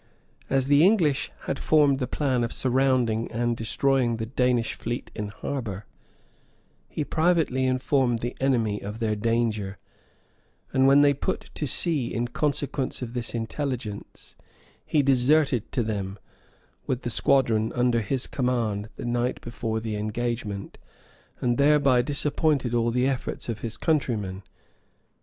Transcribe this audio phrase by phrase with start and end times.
[0.49, 5.27] As the English had formed the plan of surrounding and destroying the Danish fleet in
[5.27, 5.85] harbor,
[6.89, 9.77] he privately informed the enemy of their danger;
[10.73, 14.35] and when they put to sea, in consequence of this intelligence,
[14.83, 16.17] he deserted to them,
[16.87, 20.79] with the squadron under his command, the night before the engagement,
[21.41, 24.41] and thereby disappointed all the efforts of his countrymen.